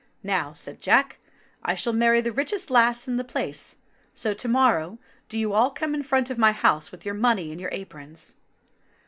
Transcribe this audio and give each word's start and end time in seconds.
*'Now," 0.23 0.51
said 0.53 0.81
Jack, 0.81 1.19
"I 1.61 1.75
shall 1.75 1.93
marry 1.93 2.21
the 2.21 2.31
richest 2.31 2.71
lass 2.71 3.07
in 3.07 3.17
the 3.17 3.23
place; 3.23 3.75
so 4.15 4.33
to 4.33 4.47
morrow 4.47 4.97
do 5.29 5.37
you 5.37 5.53
all 5.53 5.69
come 5.69 5.93
in 5.93 6.01
front 6.01 6.31
of 6.31 6.39
my 6.39 6.53
house 6.53 6.91
with 6.91 7.05
your 7.05 7.13
money 7.13 7.51
in 7.51 7.59
your 7.59 7.69
aprons." 7.71 8.35